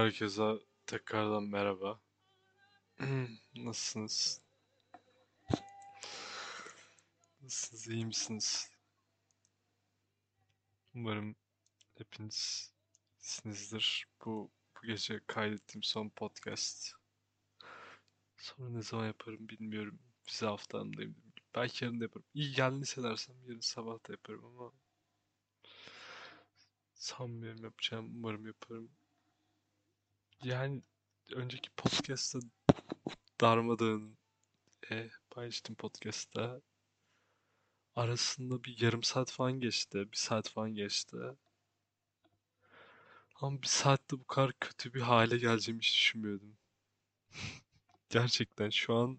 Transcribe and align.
Herkese 0.00 0.58
tekrardan 0.86 1.42
merhaba. 1.42 2.00
Nasılsınız? 3.56 4.40
Nasılsınız? 7.42 7.88
iyi 7.88 8.06
misiniz? 8.06 8.70
Umarım 10.94 11.36
hepiniz 11.98 12.72
iyisinizdir. 13.22 14.06
Bu, 14.24 14.50
bu 14.76 14.86
gece 14.86 15.20
kaydettiğim 15.26 15.82
son 15.82 16.08
podcast. 16.08 16.92
Sonra 18.36 18.70
ne 18.70 18.82
zaman 18.82 19.06
yaparım 19.06 19.48
bilmiyorum. 19.48 19.98
Bize 20.28 20.46
haftamdayım. 20.46 21.16
Belki 21.54 21.84
yarın 21.84 22.00
da 22.00 22.04
yaparım. 22.04 22.26
İyi 22.34 22.54
geldiğini 22.54 22.82
hissedersem 22.82 23.36
yarın 23.46 23.60
sabah 23.60 24.08
da 24.08 24.12
yaparım 24.12 24.44
ama 24.44 24.72
sanmıyorum 26.94 27.64
yapacağım. 27.64 28.12
Umarım 28.16 28.46
yaparım. 28.46 28.90
Yani 30.44 30.82
önceki 31.32 31.70
podcast'ta 31.70 32.38
darmadağın 33.40 34.18
e, 34.90 35.10
paylaştım 35.30 35.74
podcast'ta 35.74 36.60
arasında 37.96 38.64
bir 38.64 38.82
yarım 38.82 39.02
saat 39.02 39.30
falan 39.30 39.60
geçti. 39.60 40.12
Bir 40.12 40.16
saat 40.16 40.48
falan 40.48 40.74
geçti. 40.74 41.16
Ama 43.40 43.62
bir 43.62 43.66
saatte 43.66 44.18
bu 44.20 44.26
kadar 44.26 44.52
kötü 44.60 44.94
bir 44.94 45.00
hale 45.00 45.38
geleceğimi 45.38 45.82
hiç 45.82 45.94
düşünmüyordum. 45.94 46.56
Gerçekten 48.10 48.70
şu 48.70 48.94
an 48.94 49.18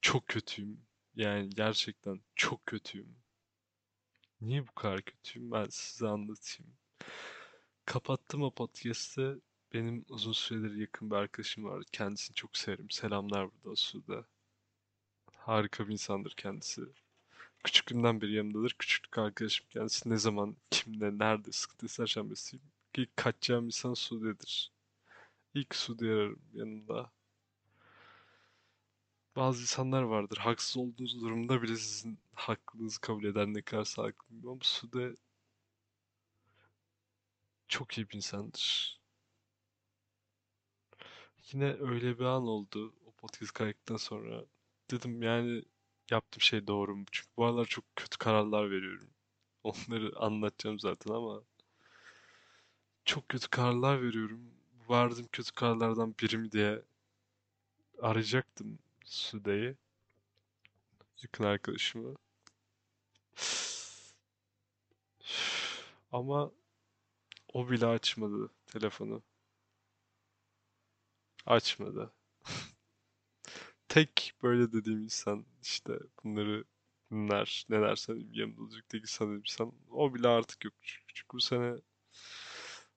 çok 0.00 0.28
kötüyüm. 0.28 0.80
Yani 1.16 1.50
gerçekten 1.50 2.20
çok 2.36 2.66
kötüyüm. 2.66 3.16
Niye 4.40 4.66
bu 4.68 4.72
kadar 4.72 5.02
kötüyüm? 5.02 5.50
Ben 5.50 5.66
size 5.70 6.08
anlatayım. 6.08 6.72
Kapattım 7.86 8.42
o 8.42 8.50
podcast'ı. 8.50 9.40
Benim 9.74 10.04
uzun 10.08 10.32
süredir 10.32 10.74
yakın 10.76 11.10
bir 11.10 11.16
arkadaşım 11.16 11.64
var. 11.64 11.84
Kendisini 11.92 12.34
çok 12.34 12.56
severim. 12.56 12.90
Selamlar 12.90 13.48
burada 13.52 13.76
Suda. 13.76 14.24
Harika 15.36 15.88
bir 15.88 15.92
insandır 15.92 16.34
kendisi. 16.36 16.82
Küçüklüğümden 17.64 18.20
beri 18.20 18.32
yanımdadır. 18.32 18.76
Küçüklük 18.78 19.18
arkadaşım 19.18 19.66
kendisi 19.70 20.10
ne 20.10 20.16
zaman, 20.18 20.56
kimle, 20.70 21.18
nerede 21.18 21.52
sıkıntı 21.52 21.86
istersen 21.86 22.30
besleyeyim. 22.30 22.70
İlk 22.96 23.16
kaçacağım 23.16 23.66
insan 23.66 23.94
Sude'dir. 23.94 24.72
İlk 25.54 25.74
Sude 25.74 26.06
ararım 26.06 26.40
yanımda. 26.54 27.12
Bazı 29.36 29.62
insanlar 29.62 30.02
vardır. 30.02 30.36
Haksız 30.36 30.76
olduğunuz 30.76 31.20
durumda 31.20 31.62
bile 31.62 31.76
sizin 31.76 32.18
hakkınızı 32.34 33.00
kabul 33.00 33.24
eder 33.24 33.46
ne 33.46 33.62
kadar 33.62 33.86
haklıyım. 33.96 34.48
Ama 34.48 34.58
Sude 34.62 35.14
çok 37.68 37.98
iyi 37.98 38.08
bir 38.08 38.16
insandır. 38.16 39.01
Yine 41.50 41.76
öyle 41.80 42.18
bir 42.18 42.24
an 42.24 42.46
oldu 42.46 42.94
o 43.06 43.10
podcast 43.12 43.52
kaydıktan 43.52 43.96
sonra. 43.96 44.44
Dedim 44.90 45.22
yani 45.22 45.62
yaptığım 46.10 46.40
şey 46.40 46.66
doğru 46.66 46.96
mu? 46.96 47.04
Çünkü 47.12 47.28
bu 47.36 47.44
aralar 47.44 47.64
çok 47.64 47.84
kötü 47.96 48.18
kararlar 48.18 48.70
veriyorum. 48.70 49.10
Onları 49.64 50.18
anlatacağım 50.18 50.80
zaten 50.80 51.14
ama 51.14 51.42
çok 53.04 53.28
kötü 53.28 53.48
kararlar 53.50 54.02
veriyorum. 54.02 54.40
Vardığım 54.88 55.26
kötü 55.32 55.52
kararlardan 55.52 56.14
biri 56.20 56.38
mi 56.38 56.52
diye 56.52 56.82
arayacaktım 58.02 58.78
Sude'yi. 59.04 59.76
Yakın 61.22 61.44
arkadaşımı. 61.44 62.16
Ama 66.12 66.50
o 67.54 67.70
bile 67.70 67.86
açmadı 67.86 68.50
telefonu. 68.66 69.22
Açmadı. 71.46 72.12
Tek 73.88 74.32
böyle 74.42 74.72
dediğim 74.72 75.02
insan 75.02 75.46
işte 75.62 75.98
bunları 76.24 76.64
dinler, 77.10 77.66
ne 77.68 77.80
dersen 77.80 78.28
yanımda 78.32 78.62
olacak 78.62 78.88
tek 78.88 79.02
insan. 79.02 79.72
O 79.90 80.14
bile 80.14 80.28
artık 80.28 80.64
yok. 80.64 80.74
Çünkü 80.82 81.32
bu 81.32 81.40
sene 81.40 81.76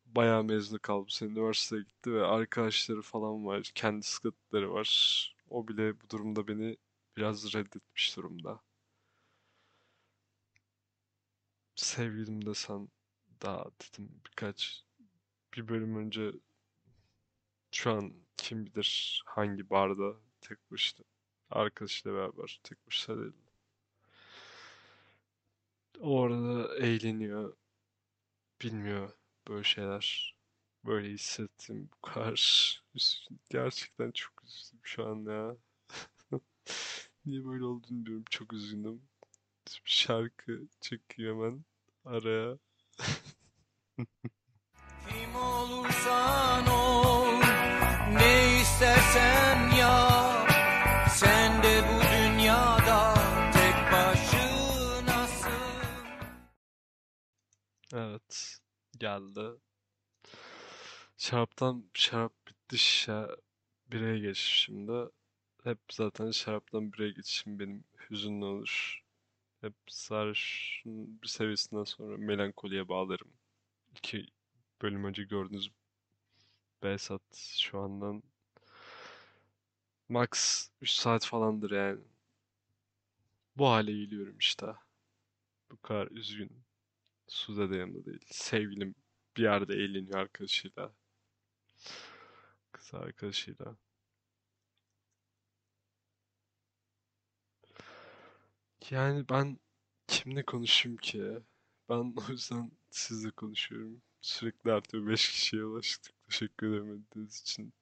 bayağı 0.05 0.43
mezunu 0.43 0.79
kaldı. 0.79 1.05
Bu 1.07 1.11
sene 1.11 1.31
üniversiteye 1.31 1.81
gitti 1.81 2.13
ve 2.13 2.25
arkadaşları 2.25 3.01
falan 3.01 3.45
var. 3.45 3.71
Kendi 3.75 4.03
sıkıntıları 4.05 4.73
var. 4.73 5.35
O 5.49 5.67
bile 5.67 6.01
bu 6.01 6.09
durumda 6.09 6.47
beni 6.47 6.77
biraz 7.17 7.53
reddetmiş 7.53 8.17
durumda. 8.17 8.61
Sevgilim 11.75 12.45
desen 12.45 12.89
daha 13.41 13.65
dedim 13.65 14.21
birkaç 14.25 14.83
bir 15.53 15.67
bölüm 15.67 15.95
önce 15.97 16.31
şu 17.71 17.91
an 17.91 18.24
kim 18.37 18.65
bilir 18.65 19.21
hangi 19.25 19.69
barda 19.69 20.13
tek 20.41 20.71
başına 20.71 21.05
arkadaşıyla 21.49 22.17
beraber 22.17 22.59
tek 22.63 22.87
başına 22.87 23.17
değil. 23.21 23.33
Orada 25.99 26.77
eğleniyor. 26.77 27.55
Bilmiyor 28.61 29.11
böyle 29.47 29.63
şeyler. 29.63 30.35
Böyle 30.85 31.09
hissettim 31.09 31.89
bu 31.95 32.01
kadar. 32.01 32.83
Gerçekten 33.49 34.11
çok 34.11 34.43
üzüldüm 34.43 34.79
şu 34.83 35.07
an 35.07 35.25
ya. 35.25 35.55
Niye 37.25 37.45
böyle 37.45 37.63
oldu 37.65 37.87
bilmiyorum. 37.89 38.25
Çok 38.29 38.53
üzgünüm. 38.53 39.01
Bir 39.67 39.91
şarkı 39.91 40.67
çekiyor 40.81 41.35
hemen 41.35 41.65
araya. 42.05 42.57
Kim 45.09 45.35
olursan 45.35 46.34
Geldi. 59.05 59.59
Şaraptan 61.17 61.89
şarap 61.93 62.33
bitti 62.47 62.77
şişe. 62.77 63.27
Bireye 63.91 64.19
geç 64.19 64.37
şimdi. 64.37 64.91
Hep 65.63 65.79
zaten 65.91 66.31
şaraptan 66.31 66.93
bireye 66.93 67.11
geçişim 67.11 67.59
benim 67.59 67.83
hüzünlü 68.09 68.45
olur. 68.45 69.03
Hep 69.61 69.73
sarhoşun 69.87 71.21
bir 71.21 71.27
seviyesinden 71.27 71.83
sonra 71.83 72.17
melankoliye 72.17 72.89
bağlarım. 72.89 73.33
İki 73.97 74.27
bölüm 74.81 75.03
önce 75.03 75.23
gördüğünüz 75.23 75.71
Behzat 76.83 77.35
şu 77.59 77.79
andan 77.79 78.23
max 80.09 80.67
3 80.81 80.89
saat 80.89 81.25
falandır 81.25 81.71
yani. 81.71 82.01
Bu 83.57 83.67
hale 83.67 83.91
geliyorum 83.91 84.37
işte. 84.39 84.67
Bu 85.71 85.77
kadar 85.81 86.07
üzgün. 86.07 86.64
Sude 87.27 87.69
de 87.69 87.75
yanında 87.75 88.05
değil. 88.05 88.25
Sevgilim 88.31 88.95
bir 89.37 89.43
yerde 89.43 89.73
eğleniyor 89.73 90.19
arkadaşıyla. 90.19 90.93
Kız 92.71 92.93
arkadaşıyla. 92.93 93.77
Yani 98.89 99.29
ben 99.29 99.59
kimle 100.07 100.43
konuşayım 100.43 100.97
ki? 100.97 101.39
Ben 101.89 101.95
o 101.95 102.31
yüzden 102.31 102.71
sizle 102.89 103.31
konuşuyorum. 103.31 104.01
Sürekli 104.21 104.71
artıyor. 104.71 105.07
5 105.07 105.31
kişiye 105.31 105.63
ulaştık. 105.65 106.13
Teşekkür 106.29 106.67
ederim 106.67 107.05
dediğiniz 107.11 107.41
için. 107.41 107.73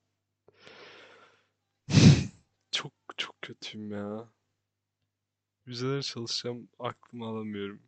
Çok 2.72 2.94
çok 3.18 3.42
kötüyüm 3.42 3.92
ya. 3.92 4.30
Vizelere 5.68 6.02
çalışacağım. 6.02 6.70
Aklımı 6.80 7.26
alamıyorum. 7.26 7.82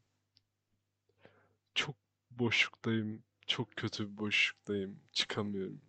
Boşluktayım. 2.39 3.23
Çok 3.47 3.75
kötü 3.75 4.11
bir 4.11 4.17
boşluktayım. 4.17 4.99
Çıkamıyorum. 5.13 5.81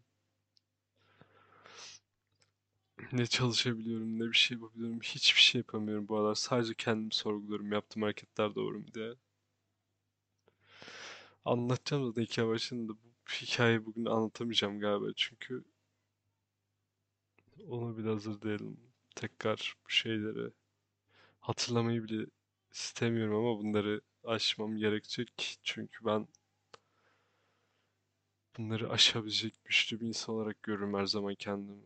Ne 3.13 3.27
çalışabiliyorum, 3.27 4.19
ne 4.19 4.25
bir 4.25 4.33
şey 4.37 4.59
yapabiliyorum. 4.59 5.01
Hiçbir 5.01 5.41
şey 5.41 5.59
yapamıyorum 5.59 6.09
bu 6.09 6.17
aralar. 6.19 6.35
Sadece 6.35 6.75
kendimi 6.75 7.15
sorguluyorum. 7.15 7.73
Yaptığım 7.73 8.03
hareketler 8.03 8.55
doğru 8.55 8.79
mu 8.79 8.95
diye. 8.95 9.15
Anlatacağım 11.45 12.07
zaten 12.07 12.23
hikaye 12.23 12.49
başında. 12.49 12.93
Bu 12.93 12.99
hikayeyi 13.43 13.87
bugün 13.87 14.05
anlatamayacağım 14.05 14.81
galiba. 14.81 15.07
Çünkü 15.17 15.65
ona 17.69 17.97
bile 17.97 18.09
hazır 18.09 18.43
değilim. 18.43 18.81
Tekrar 19.17 19.77
bu 19.87 19.91
şeyleri 19.91 20.53
hatırlamayı 21.41 22.05
bile 22.05 22.27
istemiyorum 22.77 23.37
ama 23.47 23.59
bunları 23.59 24.01
aşmam 24.25 24.77
gerekecek. 24.77 25.59
Çünkü 25.63 26.05
ben 26.05 26.29
bunları 28.59 28.91
aşabilecek 28.91 29.55
güçlü 29.65 30.01
bir 30.01 30.07
insan 30.07 30.35
olarak 30.35 30.63
görürüm 30.63 30.95
her 30.95 31.07
zaman 31.07 31.35
kendimi. 31.35 31.83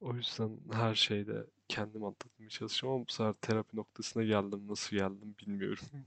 O 0.00 0.14
yüzden 0.14 0.58
her 0.72 0.94
şeyde 0.94 1.46
kendim 1.68 2.04
anlatmaya 2.04 2.48
çalışıyorum 2.48 2.96
ama 2.96 3.06
bu 3.08 3.12
sefer 3.12 3.32
terapi 3.32 3.76
noktasına 3.76 4.24
geldim. 4.24 4.68
Nasıl 4.68 4.96
geldim 4.96 5.34
bilmiyorum. 5.40 5.84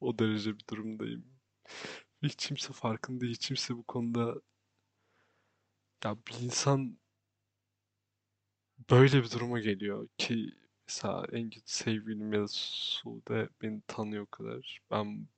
O 0.00 0.18
derece 0.18 0.58
bir 0.58 0.64
durumdayım. 0.70 1.24
Hiç 2.22 2.36
kimse 2.46 2.72
farkında. 2.72 3.24
Hiç 3.26 3.46
kimse 3.48 3.76
bu 3.76 3.82
konuda 3.84 4.40
ya 6.04 6.16
bir 6.28 6.44
insan 6.44 6.98
böyle 8.90 9.22
bir 9.22 9.30
duruma 9.30 9.60
geliyor 9.60 10.08
ki 10.18 10.50
mesela 10.88 11.24
en 11.32 11.50
kötü 11.50 11.72
sevgilim 11.72 12.32
ya 12.32 12.40
da 12.42 12.46
Sude 12.48 13.48
beni 13.62 13.82
tanıyor 13.86 14.26
kadar. 14.26 14.80
Ben 14.90 15.28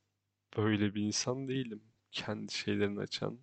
böyle 0.56 0.94
bir 0.94 1.02
insan 1.02 1.48
değilim. 1.48 1.82
Kendi 2.12 2.52
şeylerini 2.54 3.00
açan, 3.00 3.40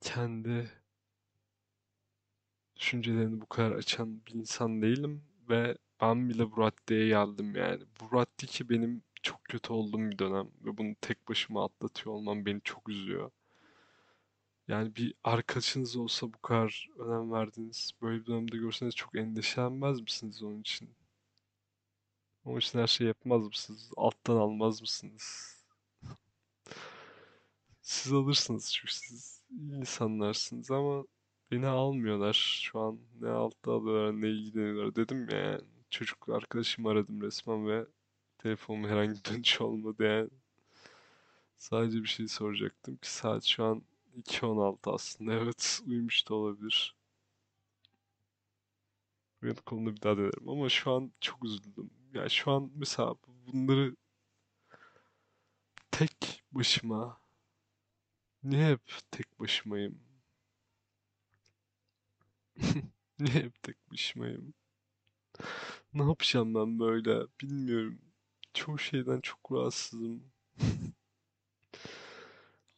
kendi 0.00 0.70
düşüncelerini 2.76 3.40
bu 3.40 3.46
kadar 3.46 3.72
açan 3.72 4.26
bir 4.26 4.34
insan 4.34 4.82
değilim 4.82 5.24
ve 5.48 5.76
ben 6.00 6.28
bile 6.28 6.50
bu 6.52 6.60
raddeye 6.62 7.08
geldim 7.08 7.56
yani. 7.56 7.82
Bu 8.00 8.24
ki 8.46 8.68
benim 8.68 9.02
çok 9.22 9.44
kötü 9.44 9.72
olduğum 9.72 10.10
bir 10.10 10.18
dönem 10.18 10.50
ve 10.64 10.78
bunu 10.78 10.94
tek 11.00 11.28
başıma 11.28 11.64
atlatıyor 11.64 12.14
olmam 12.16 12.46
beni 12.46 12.60
çok 12.64 12.88
üzüyor. 12.88 13.30
Yani 14.68 14.96
bir 14.96 15.14
arkadaşınız 15.24 15.96
olsa 15.96 16.26
bu 16.32 16.38
kadar 16.42 16.88
önem 16.98 17.32
verdiğiniz 17.32 17.92
böyle 18.02 18.20
bir 18.20 18.26
dönemde 18.26 18.56
görseniz 18.56 18.94
çok 18.94 19.16
endişelenmez 19.16 20.00
misiniz 20.00 20.42
onun 20.42 20.60
için? 20.60 20.90
Onun 22.44 22.58
için 22.58 22.78
her 22.78 22.86
şey 22.86 23.06
yapmaz 23.06 23.46
mısınız? 23.46 23.90
Alttan 23.96 24.36
almaz 24.36 24.80
mısınız? 24.80 25.56
Siz 27.82 28.12
alırsınız 28.12 28.72
çünkü 28.72 28.94
siz 28.94 29.42
insanlarsınız 29.50 30.70
ama 30.70 31.04
beni 31.50 31.66
almıyorlar 31.66 32.60
şu 32.62 32.80
an. 32.80 32.98
Ne 33.20 33.28
altta 33.28 33.72
alıyorlar 33.72 34.22
ne 34.22 34.28
ilgileniyorlar. 34.28 34.96
Dedim 34.96 35.28
ya 35.30 35.38
yani. 35.38 35.62
Çocuk 35.90 36.28
arkadaşımı 36.28 36.88
aradım 36.90 37.22
resmen 37.22 37.68
ve 37.68 37.86
telefonuma 38.38 38.88
herhangi 38.88 39.14
bir 39.14 39.24
dönüş 39.24 39.60
olmadı 39.60 40.04
yani. 40.04 40.30
Sadece 41.56 42.02
bir 42.02 42.08
şey 42.08 42.28
soracaktım 42.28 42.96
ki 42.96 43.12
saat 43.12 43.44
şu 43.44 43.64
an 43.64 43.82
2.16 44.18 44.90
aslında. 44.94 45.32
Evet 45.34 45.80
uyumuş 45.86 46.28
da 46.28 46.34
olabilir. 46.34 46.94
Uyanık 49.42 49.72
olduğunda 49.72 49.96
bir 49.96 50.02
daha 50.02 50.16
denerim 50.16 50.48
ama 50.48 50.68
şu 50.68 50.90
an 50.92 51.12
çok 51.20 51.44
üzüldüm. 51.44 51.90
Yani 52.14 52.30
şu 52.30 52.50
an 52.50 52.70
mesela 52.74 53.14
bunları 53.46 53.96
tek 55.90 56.42
başıma 56.52 57.20
niye 58.42 58.66
hep 58.70 58.82
tek 59.10 59.40
başımayım? 59.40 60.00
Niye 63.18 63.34
hep 63.44 63.62
tek 63.62 63.90
başımayım? 63.90 64.54
Ne 65.94 66.02
yapacağım 66.02 66.54
ben 66.54 66.78
böyle? 66.78 67.26
Bilmiyorum. 67.40 67.98
Çoğu 68.54 68.78
şeyden 68.78 69.20
çok 69.20 69.52
rahatsızım. 69.52 70.22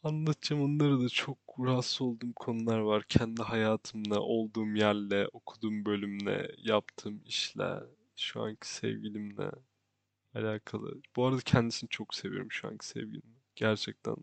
Anlatacağım 0.02 0.62
onları 0.62 1.00
da 1.04 1.08
çok 1.08 1.38
rahatsız 1.58 2.02
olduğum 2.02 2.32
konular 2.36 2.78
var. 2.78 3.04
Kendi 3.08 3.42
hayatımla, 3.42 4.20
olduğum 4.20 4.66
yerle, 4.76 5.28
okuduğum 5.32 5.84
bölümle, 5.84 6.54
yaptığım 6.58 7.22
işle, 7.24 7.64
şu 8.16 8.42
anki 8.42 8.68
sevgilimle 8.74 9.50
alakalı. 10.34 11.02
Bu 11.16 11.26
arada 11.26 11.40
kendisini 11.40 11.90
çok 11.90 12.14
seviyorum 12.14 12.52
şu 12.52 12.68
anki 12.68 12.86
sevgilimi. 12.86 13.34
Gerçekten. 13.56 14.16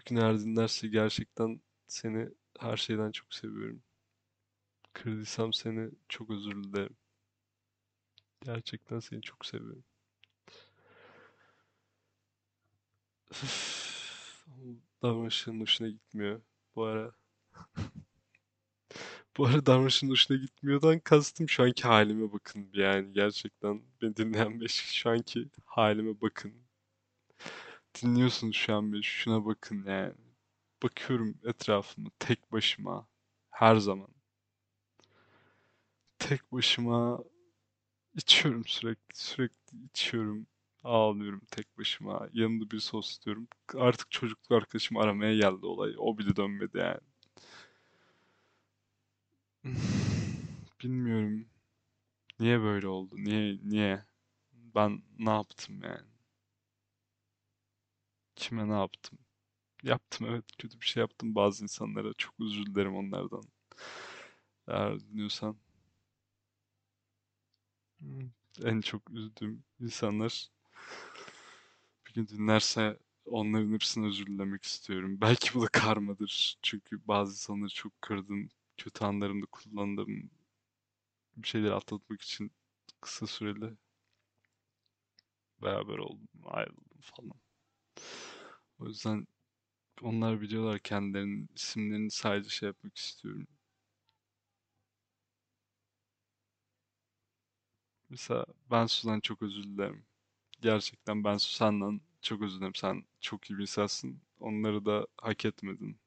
Bir 0.00 0.04
gün 0.06 0.16
eğer 0.16 0.40
dinlerse 0.40 0.88
gerçekten 0.88 1.60
seni 1.86 2.28
her 2.60 2.76
şeyden 2.76 3.12
çok 3.12 3.34
seviyorum. 3.34 3.82
Kırdıysam 4.92 5.52
seni 5.52 5.90
çok 6.08 6.30
özür 6.30 6.64
dilerim. 6.64 6.96
Gerçekten 8.44 9.00
seni 9.00 9.22
çok 9.22 9.46
seviyorum. 9.46 9.84
Davranışının 15.02 15.60
hoşuna 15.60 15.88
gitmiyor 15.88 16.40
bu 16.76 16.84
ara. 16.84 17.12
Bu 19.36 19.46
ara 19.46 19.66
davranışının 19.66 20.10
hoşuna 20.10 20.36
gitmiyordan 20.36 20.98
kastım 21.00 21.48
şu 21.48 21.62
anki 21.62 21.82
halime 21.82 22.32
bakın 22.32 22.70
yani 22.72 23.12
gerçekten 23.12 23.82
beni 24.02 24.16
dinleyen 24.16 24.60
beş 24.60 24.72
şu 24.72 25.10
anki 25.10 25.48
halime 25.64 26.20
bakın. 26.20 26.54
Dinliyorsunuz 28.02 28.56
şu 28.56 28.74
an 28.74 28.92
beni 28.92 29.04
şuna 29.04 29.46
bakın 29.46 29.84
yani. 29.86 30.14
Bakıyorum 30.82 31.38
etrafıma 31.44 32.10
tek 32.18 32.52
başıma 32.52 33.08
her 33.50 33.76
zaman. 33.76 34.08
Tek 36.18 36.52
başıma 36.52 37.24
içiyorum 38.16 38.64
sürekli 38.66 39.16
sürekli 39.16 39.84
içiyorum. 39.84 40.46
Ağlıyorum 40.84 41.40
tek 41.50 41.78
başıma. 41.78 42.28
Yanımda 42.32 42.70
bir 42.70 42.80
sos 42.80 43.10
istiyorum. 43.10 43.48
Artık 43.74 44.10
çocukluk 44.10 44.52
arkadaşımı 44.52 45.00
aramaya 45.00 45.34
geldi 45.36 45.66
olay. 45.66 45.94
O 45.98 46.18
bile 46.18 46.36
dönmedi 46.36 46.78
yani. 46.78 47.00
Bilmiyorum. 50.82 51.46
Niye 52.40 52.60
böyle 52.62 52.88
oldu? 52.88 53.16
Niye? 53.18 53.58
Niye? 53.64 54.04
Ben 54.52 55.02
ne 55.18 55.30
yaptım 55.30 55.82
yani? 55.84 56.06
Kime 58.36 58.68
ne 58.68 58.72
yaptım? 58.72 59.18
Yaptım 59.84 60.26
evet 60.30 60.44
kötü 60.58 60.80
bir 60.82 60.86
şey 60.86 61.00
yaptım 61.00 61.36
bazı 61.36 61.64
insanlara. 61.64 62.14
Çok 62.18 62.34
özür 62.40 62.66
dilerim 62.66 62.96
onlardan. 62.96 63.42
Eğer 64.68 65.00
dinliyorsan. 65.00 65.56
Hmm, 68.00 68.30
En 68.64 68.80
çok 68.80 69.10
üzdüğüm 69.10 69.64
insanlar 69.80 70.48
bir 72.08 72.14
gün 72.14 72.28
dinlerse 72.28 72.98
onların 73.26 73.72
hepsine 73.72 74.06
özür 74.06 74.26
dilemek 74.26 74.64
istiyorum. 74.64 75.18
Belki 75.20 75.54
bu 75.54 75.62
da 75.62 75.68
karmadır. 75.68 76.58
Çünkü 76.62 77.08
bazı 77.08 77.32
insanları 77.32 77.70
çok 77.70 78.02
kırdım. 78.02 78.48
Kötü 78.76 79.04
anlarımda 79.04 79.46
kullandım. 79.52 80.30
Bir 81.36 81.48
şeyleri 81.48 81.74
atlatmak 81.74 82.22
için 82.22 82.52
kısa 83.00 83.26
süreli 83.26 83.76
beraber 85.62 85.98
oldum, 85.98 86.28
ayrıldım 86.44 87.00
falan. 87.00 87.40
O 88.78 88.86
yüzden 88.86 89.26
onlar 90.02 90.40
biliyorlar 90.42 90.80
kendilerinin 90.80 91.50
isimlerini 91.56 92.12
sadece 92.12 92.50
şey 92.50 92.68
yapmak 92.68 92.96
istiyorum. 92.98 93.48
Mesela 98.10 98.44
ben 98.70 98.86
Suzan 98.86 99.20
çok 99.20 99.42
özür 99.42 99.62
dilerim. 99.62 100.06
Gerçekten 100.60 101.24
ben 101.24 101.36
Suzan'dan 101.36 102.00
çok 102.22 102.40
dilerim. 102.40 102.74
Sen 102.74 103.04
çok 103.20 103.50
iyi 103.50 103.56
bir 103.58 103.62
insansın. 103.62 104.20
Onları 104.40 104.84
da 104.86 105.06
hak 105.16 105.44
etmedin. 105.44 105.98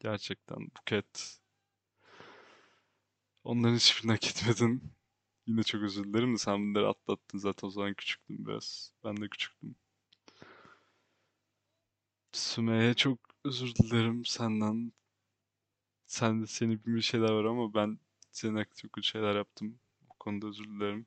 Gerçekten 0.00 0.58
Buket. 0.78 1.40
Onların 3.44 3.74
hiçbirini 3.76 4.12
hak 4.12 4.26
etmedin. 4.26 4.92
Yine 5.46 5.62
çok 5.62 5.82
özür 5.82 6.04
dilerim 6.04 6.34
de 6.34 6.38
sen 6.38 6.60
bunları 6.70 6.88
atlattın 6.88 7.38
zaten 7.38 7.68
o 7.68 7.70
zaman 7.70 7.94
küçüktüm 7.94 8.46
biraz. 8.46 8.92
Ben 9.04 9.16
de 9.16 9.28
küçüktüm. 9.28 9.76
Sümeyye 12.32 12.94
çok 12.94 13.18
özür 13.44 13.74
dilerim 13.74 14.24
senden. 14.24 14.92
Sen 16.06 16.42
de 16.42 16.46
seni 16.46 16.84
bilmiş 16.84 17.08
şeyler 17.08 17.30
var 17.30 17.44
ama 17.44 17.74
ben 17.74 17.98
senin 18.32 18.56
hakkında 18.56 18.76
çok 18.76 19.04
şeyler 19.04 19.36
yaptım. 19.36 19.78
Bu 20.10 20.14
konuda 20.18 20.46
özür 20.46 20.64
dilerim. 20.64 21.06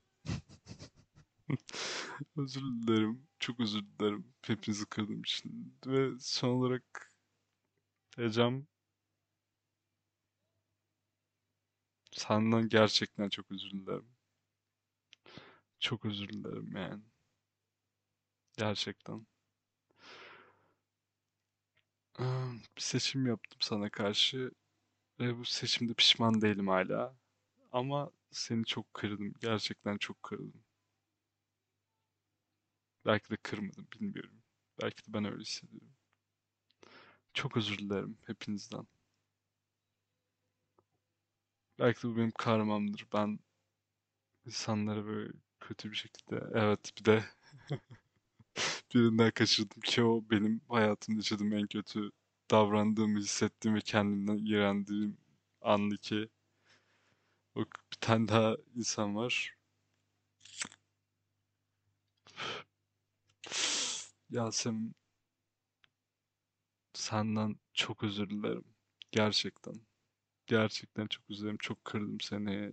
Özür 2.38 2.62
dilerim. 2.62 3.28
Çok 3.40 3.60
özür 3.60 3.82
dilerim. 4.00 4.34
Hepinizi 4.42 4.86
kırdığım 4.86 5.22
için. 5.22 5.76
Ve 5.88 6.10
son 6.20 6.50
olarak 6.50 7.12
Ecem 8.18 8.68
senden 12.12 12.70
gerçekten 12.70 13.30
çok 13.30 13.52
özür 13.52 13.72
dilerim. 13.72 14.08
Çok 15.80 16.06
özür 16.06 16.30
dilerim 16.30 16.76
yani. 16.76 17.02
Gerçekten. 18.58 19.26
Eee, 22.20 22.26
Bir 22.78 22.82
seçim 22.82 23.28
yaptım 23.28 23.58
sana 23.62 23.90
karşı 23.90 24.52
ve 25.20 25.40
bu 25.40 25.46
seçimde 25.46 25.94
pişman 25.96 26.42
değilim 26.42 26.68
hala. 26.70 27.18
Ama 27.72 28.12
seni 28.32 28.66
çok 28.66 28.94
kırdım. 28.96 29.34
Gerçekten 29.42 29.98
çok 29.98 30.24
kırdım. 30.24 30.64
Belki 33.06 33.30
de 33.30 33.38
kırmadım, 33.38 33.88
bilmiyorum. 33.94 34.42
Belki 34.82 35.08
de 35.08 35.14
ben 35.14 35.26
öyle 35.26 35.42
hissediyorum. 35.42 35.90
Çok 37.34 37.58
özür 37.58 37.78
dilerim 37.78 38.18
hepinizden. 38.26 38.88
Belki 41.80 42.04
de 42.04 42.08
bu 42.08 42.18
benim 42.18 42.32
karmamdır. 42.32 43.08
Ben 43.14 43.40
insanlara 44.46 45.06
böyle 45.06 45.34
kötü 45.60 45.92
bir 45.92 45.96
şekilde... 45.96 46.44
Evet, 46.54 46.92
bir 47.00 47.06
de 47.06 47.24
birinden 48.94 49.32
kaçırdım 49.32 49.82
ki 49.82 50.04
o 50.04 50.24
benim 50.32 50.62
hayatımda 50.70 51.18
yaşadığım 51.20 51.54
en 51.54 51.68
kötü 51.68 52.12
davrandığımı 52.52 53.20
hissettiğim 53.20 53.76
ve 53.78 53.82
kendimden 53.82 54.46
iğrendiğim 54.46 55.18
andı 55.62 55.98
ki 55.98 56.30
o 57.56 57.60
bir 57.62 57.98
tane 58.02 58.28
daha 58.28 58.56
insan 58.76 59.16
var. 59.16 59.56
Yasemin 64.34 64.96
senden 66.94 67.56
çok 67.74 68.04
özür 68.04 68.30
dilerim. 68.30 68.66
Gerçekten. 69.12 69.76
Gerçekten 70.48 71.08
çok 71.08 71.24
özür 71.30 71.44
dilerim. 71.44 71.58
Çok 71.58 71.86
kırdım 71.86 72.22
seni. 72.22 72.72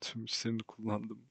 Tüm 0.00 0.24
hislerini 0.24 0.62
kullandım. 0.62 1.28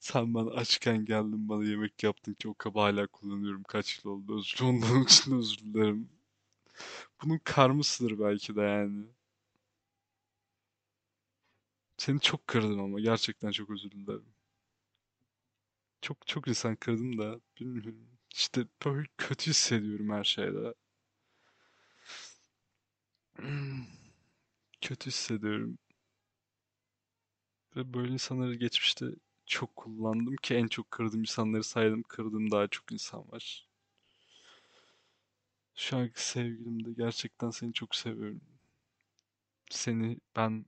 Sen 0.00 0.34
bana 0.34 0.50
açken 0.50 1.04
geldin 1.04 1.48
bana 1.48 1.64
yemek 1.64 2.02
yaptın 2.04 2.34
ki 2.34 2.48
o 2.48 2.54
kabı 2.54 2.80
hala 2.80 3.06
kullanıyorum. 3.06 3.62
Kaç 3.62 4.04
yıl 4.04 4.12
oldu. 4.12 4.38
Özür 4.38 4.60
ondan 4.64 5.02
için 5.04 5.38
özür 5.38 5.58
dilerim. 5.58 6.10
Bunun 7.22 7.38
karmasıdır 7.44 8.18
belki 8.20 8.56
de 8.56 8.60
yani. 8.62 9.06
Seni 11.96 12.20
çok 12.20 12.46
kırdım 12.46 12.80
ama 12.80 13.00
gerçekten 13.00 13.50
çok 13.50 13.70
özür 13.70 13.90
dilerim. 13.90 14.26
Çok 16.02 16.26
çok 16.26 16.48
insan 16.48 16.76
kırdım 16.76 17.18
da 17.18 17.40
bilmiyorum. 17.60 18.08
İşte 18.34 18.66
böyle 18.84 19.08
kötü 19.18 19.50
hissediyorum 19.50 20.10
her 20.10 20.24
şeyde. 20.24 20.74
Kötü 24.80 25.06
hissediyorum. 25.10 25.78
Ve 27.76 27.94
böyle 27.94 28.12
insanları 28.12 28.54
geçmişte 28.54 29.06
çok 29.46 29.76
kullandım 29.76 30.36
ki 30.36 30.54
en 30.54 30.68
çok 30.68 30.90
kırdığım 30.90 31.20
insanları 31.20 31.64
saydım. 31.64 32.02
Kırdığım 32.02 32.50
daha 32.50 32.68
çok 32.68 32.92
insan 32.92 33.30
var. 33.32 33.68
Şu 35.74 35.96
anki 35.96 36.26
sevgilimde 36.26 36.92
gerçekten 36.92 37.50
seni 37.50 37.72
çok 37.72 37.94
seviyorum. 37.94 38.40
Seni 39.70 40.18
ben 40.36 40.66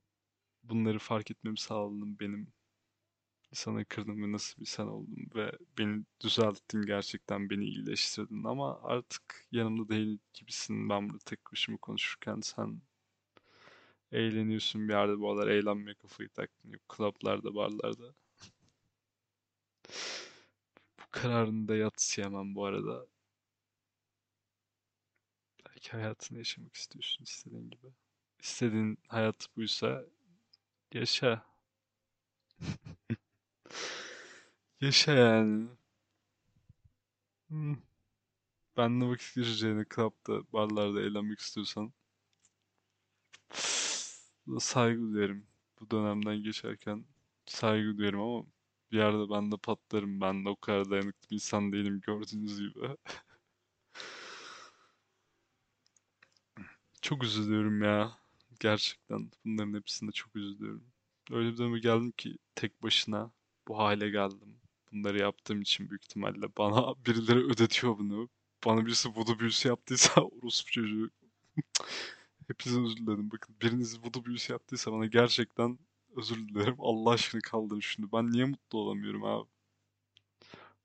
bunları 0.63 0.99
fark 0.99 1.31
etmemi 1.31 1.59
sağladın 1.59 2.19
benim. 2.19 2.53
Sana 3.53 3.83
kırdım 3.85 4.23
ve 4.23 4.31
nasıl 4.31 4.55
bir 4.57 4.61
insan 4.61 4.87
oldum 4.87 5.29
ve 5.35 5.51
beni 5.77 6.03
düzelttin 6.23 6.81
gerçekten 6.81 7.49
beni 7.49 7.65
iyileştirdin. 7.65 8.43
Ama 8.43 8.79
artık 8.83 9.47
yanımda 9.51 9.89
değil 9.89 10.19
gibisin. 10.33 10.89
Ben 10.89 11.09
burada 11.09 11.23
tek 11.25 11.39
başıma 11.51 11.77
konuşurken 11.77 12.39
sen 12.41 12.81
eğleniyorsun 14.11 14.87
bir 14.87 14.93
yerde. 14.93 15.19
Bu 15.19 15.31
aralar 15.31 15.47
eğlenmeye 15.47 15.95
kafayı 15.95 16.29
taktın. 16.29 16.69
Yok 16.69 16.89
klaplarda 16.89 17.55
barlarda. 17.55 18.13
Bu 20.99 21.03
kararını 21.11 21.67
da 21.67 21.75
yatsıyamam 21.75 22.55
bu 22.55 22.65
arada. 22.65 23.07
Belki 25.65 25.91
hayatını 25.91 26.37
yaşamak 26.37 26.75
istiyorsun 26.75 27.23
istediğin 27.23 27.69
gibi. 27.69 27.87
İstediğin 28.39 28.97
hayat 29.07 29.47
buysa 29.55 30.05
yaşa 30.93 31.50
yaşa 34.81 35.11
yani 35.11 35.67
Hmm. 37.49 37.75
Benle 38.77 39.05
vakit 39.09 39.35
geçireceğine 39.35 39.85
klapta, 39.85 40.33
barlarda 40.53 41.01
eğlenmek 41.01 41.39
istiyorsan 41.39 41.93
saygı 44.59 45.13
duyarım. 45.13 45.45
Bu 45.79 45.91
dönemden 45.91 46.43
geçerken 46.43 47.05
saygı 47.45 47.97
duyarım 47.97 48.21
ama 48.21 48.45
bir 48.91 48.97
yerde 48.97 49.29
ben 49.33 49.51
de 49.51 49.57
patlarım. 49.57 50.21
Ben 50.21 50.45
de 50.45 50.49
o 50.49 50.55
kadar 50.55 50.89
dayanıklı 50.89 51.29
bir 51.29 51.35
insan 51.35 51.71
değilim 51.73 52.01
gördüğünüz 52.01 52.59
gibi. 52.59 52.79
Çok 57.01 57.23
üzülüyorum 57.23 57.83
ya. 57.83 58.11
Gerçekten 58.59 59.31
bunların 59.45 59.73
hepsinde 59.73 60.11
çok 60.11 60.35
üzülüyorum. 60.35 60.83
Öyle 61.31 61.51
bir 61.53 61.57
döneme 61.57 61.79
geldim 61.79 62.11
ki 62.11 62.37
tek 62.55 62.83
başına 62.83 63.31
bu 63.67 63.77
hale 63.77 64.09
geldim. 64.09 64.60
Bunları 64.91 65.19
yaptığım 65.19 65.61
için 65.61 65.89
büyük 65.89 66.03
ihtimalle 66.03 66.47
bana 66.57 66.95
birileri 67.05 67.39
ödetiyor 67.39 67.97
bunu. 67.97 68.29
Bana 68.65 68.85
birisi 68.85 69.09
voodoo 69.09 69.39
büyüsü 69.39 69.67
yaptıysa 69.67 70.21
orospu 70.21 70.71
çocuğu. 70.71 71.09
Hepinize 72.47 72.81
özür 72.81 72.97
dilerim. 72.97 73.31
Bakın 73.31 73.55
biriniz 73.61 73.99
voodoo 74.05 74.25
büyüsü 74.25 74.53
yaptıysa 74.53 74.91
bana 74.91 75.05
gerçekten 75.05 75.79
özür 76.15 76.47
dilerim. 76.49 76.75
Allah 76.79 77.09
aşkına 77.11 77.41
kaldırın 77.41 77.79
şunu. 77.79 78.11
Ben 78.11 78.31
niye 78.31 78.45
mutlu 78.45 78.79
olamıyorum 78.79 79.23
abi? 79.23 79.49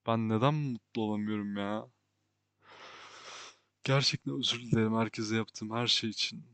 Ben 0.07 0.29
neden 0.29 0.55
mutlu 0.55 1.03
olamıyorum 1.03 1.57
ya? 1.57 1.87
Gerçekten 3.85 4.39
özür 4.39 4.61
dilerim 4.63 4.97
herkese 4.97 5.37
yaptığım 5.37 5.71
her 5.71 5.87
şey 5.87 6.11
için. 6.11 6.45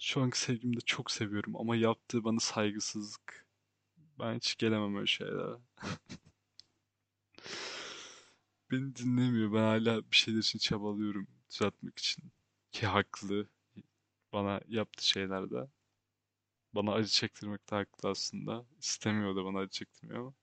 Şu 0.00 0.22
anki 0.22 0.38
sevgimi 0.38 0.76
de 0.76 0.80
çok 0.80 1.10
seviyorum 1.10 1.56
ama 1.56 1.76
yaptığı 1.76 2.24
bana 2.24 2.40
saygısızlık. 2.40 3.46
Ben 4.18 4.34
hiç 4.36 4.56
gelemem 4.56 4.96
öyle 4.96 5.06
şeylere. 5.06 5.58
Beni 8.70 8.96
dinlemiyor. 8.96 9.52
Ben 9.52 9.58
hala 9.58 10.10
bir 10.10 10.16
şeyler 10.16 10.38
için 10.38 10.58
çabalıyorum 10.58 11.28
düzeltmek 11.50 11.98
için. 11.98 12.24
Ki 12.72 12.86
haklı. 12.86 13.48
Bana 14.32 14.60
yaptığı 14.68 15.06
şeylerde. 15.08 15.68
Bana 16.72 16.92
acı 16.92 17.08
çektirmekte 17.08 17.76
haklı 17.76 18.08
aslında. 18.10 18.66
İstemiyor 18.78 19.36
da 19.36 19.44
bana 19.44 19.58
acı 19.58 19.70
çektirmiyor 19.70 20.20
ama. 20.20 20.34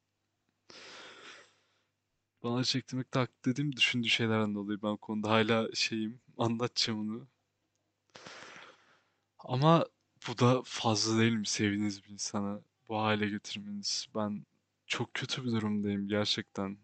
Bana 2.44 2.56
acı 2.56 2.70
çektirmekte 2.70 3.20
haklı 3.20 3.52
dediğim 3.52 3.76
düşündüğü 3.76 4.10
şeylerden 4.10 4.56
dolayı 4.56 4.82
ben 4.84 4.98
konuda 4.98 5.30
hala 5.30 5.70
şeyim. 5.74 6.22
Anlatacağım 6.38 7.00
onu. 7.00 7.28
Ama 9.40 9.86
bu 10.28 10.38
da 10.38 10.62
fazla 10.66 11.20
değil 11.20 11.34
mi 11.34 11.48
sevdiğiniz 11.48 12.04
bir 12.04 12.10
insana 12.10 12.62
bu 12.90 12.98
hale 12.98 13.30
getirmeniz? 13.30 14.08
Ben 14.16 14.46
çok 14.88 15.14
kötü 15.14 15.46
bir 15.46 15.52
durumdayım 15.52 16.08
gerçekten. 16.08 16.78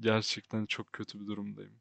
Gerçekten 0.00 0.66
çok 0.66 0.92
kötü 0.92 1.20
bir 1.20 1.26
durumdayım. 1.26 1.80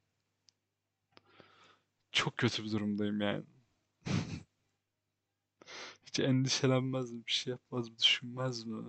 Çok 2.11 2.37
kötü 2.37 2.63
bir 2.63 2.71
durumdayım 2.71 3.21
yani. 3.21 3.45
Hiç 6.05 6.19
endişelenmez 6.19 7.11
mi? 7.11 7.25
Bir 7.27 7.31
şey 7.31 7.51
yapmaz 7.51 7.89
mı? 7.89 7.97
Düşünmez 7.99 8.65
mi? 8.65 8.83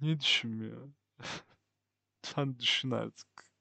Niye 0.00 0.20
düşünmüyor? 0.20 0.88
Sen 2.22 2.58
düşün 2.58 2.90
artık. 2.90 3.52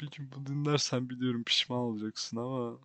Bir 0.00 0.10
gün 0.10 0.32
bunu 0.32 0.46
dinlersen 0.46 1.10
biliyorum 1.10 1.44
pişman 1.44 1.78
olacaksın 1.78 2.36
ama 2.36 2.78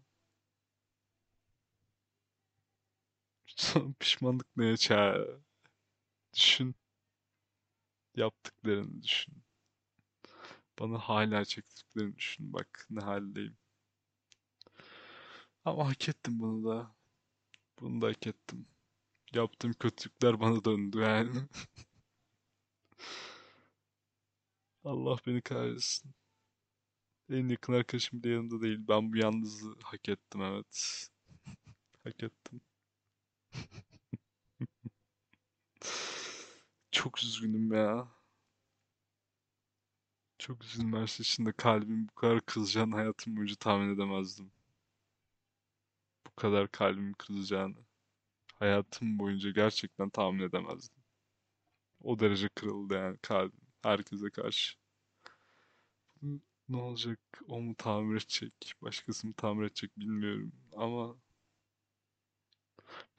pişmanlık 3.99 4.57
neye 4.57 4.77
çare? 4.77 5.27
Düşün. 6.33 6.75
Yaptıklarını 8.15 9.03
düşün. 9.03 9.43
Bana 10.79 10.97
hala 10.99 11.45
çektiklerini 11.45 12.15
düşün. 12.17 12.53
Bak 12.53 12.87
ne 12.89 12.99
haldeyim. 13.01 13.57
Ama 15.65 15.87
hak 15.89 16.09
ettim 16.09 16.39
bunu 16.39 16.63
da. 16.69 16.95
Bunu 17.81 18.01
da 18.01 18.07
hak 18.07 18.27
ettim. 18.27 18.67
Yaptığım 19.33 19.73
kötülükler 19.73 20.39
bana 20.41 20.65
döndü 20.65 20.99
yani. 20.99 21.47
Allah 24.83 25.17
beni 25.27 25.41
kahretsin. 25.41 26.13
En 27.29 27.47
yakın 27.49 27.73
arkadaşım 27.73 28.23
bile 28.23 28.33
yanımda 28.33 28.61
değil. 28.61 28.79
Ben 28.87 29.13
bu 29.13 29.17
yalnızlığı 29.17 29.75
hak 29.83 30.09
ettim 30.09 30.41
evet. 30.41 31.07
Hak 32.03 32.23
ettim. 32.23 32.61
Çok 36.91 37.23
üzgünüm 37.23 37.73
ya. 37.73 38.07
Çok 40.37 40.63
her 40.63 41.07
şey 41.07 41.23
için 41.23 41.45
de 41.45 41.51
kalbim 41.51 42.07
bu 42.07 42.15
kadar 42.15 42.41
kırılacağını 42.41 42.95
hayatım 42.95 43.35
boyunca 43.37 43.55
tahmin 43.55 43.95
edemezdim. 43.95 44.51
Bu 46.27 46.35
kadar 46.35 46.71
kalbimin 46.71 47.13
kırılacağını. 47.13 47.75
Hayatım 48.59 49.19
boyunca 49.19 49.51
gerçekten 49.51 50.09
tahmin 50.09 50.43
edemezdim. 50.43 51.03
O 52.01 52.19
derece 52.19 52.49
kırıldı 52.49 52.93
yani 52.93 53.17
kalbim. 53.17 53.59
Herkese 53.81 54.29
karşı. 54.29 54.77
Ne 56.69 56.77
olacak? 56.77 57.19
O 57.47 57.61
mu 57.61 57.75
tamir 57.77 58.15
edecek? 58.17 58.73
Başkası 58.81 59.27
mı 59.27 59.33
tamir 59.33 59.65
edecek 59.65 59.97
bilmiyorum. 59.99 60.51
Ama 60.75 61.15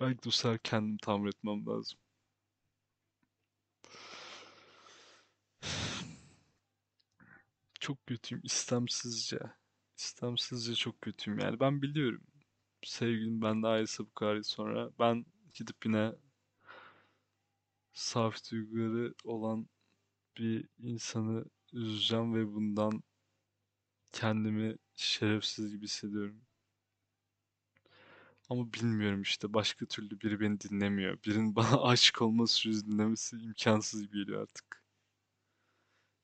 belki 0.01 0.25
bu 0.25 0.31
sefer 0.31 0.59
kendim 0.59 0.97
tamir 0.99 1.29
etmem 1.29 1.67
lazım. 1.67 1.99
Çok 7.89 8.07
kötüyüm 8.07 8.43
istemsizce. 8.45 9.39
İstemsizce 9.97 10.75
çok 10.75 11.03
kötüyüm. 11.03 11.39
Yani 11.41 11.61
ben 11.61 11.83
biliyorum. 11.83 12.23
Sevgilim 12.85 13.43
bende 13.43 13.67
ayrılsa 13.67 14.05
bu 14.05 14.15
kadar 14.15 14.43
sonra 14.43 14.91
ben 14.99 15.27
gidip 15.55 15.87
yine 15.87 16.13
saf 17.93 18.51
duyguları 18.51 19.15
olan 19.25 19.69
bir 20.39 20.69
insanı 20.79 21.45
üzeceğim 21.73 22.35
ve 22.35 22.55
bundan 22.55 23.03
kendimi 24.13 24.77
şerefsiz 24.97 25.71
gibi 25.73 25.85
hissediyorum. 25.85 26.41
Ama 28.51 28.73
bilmiyorum 28.73 29.23
işte 29.23 29.55
başka 29.55 29.87
türlü 29.87 30.21
biri 30.21 30.41
beni 30.41 30.61
dinlemiyor. 30.61 31.19
Birinin 31.27 31.57
bana 31.57 31.83
aşık 31.83 32.23
olması 32.23 32.55
süreci 32.55 32.87
dinlemesi 32.87 33.37
imkansız 33.37 34.11
geliyor 34.11 34.43
artık. 34.43 34.83